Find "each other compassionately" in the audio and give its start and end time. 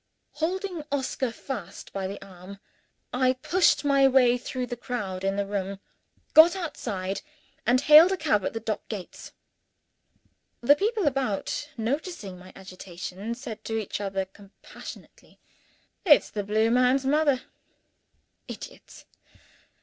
13.77-15.37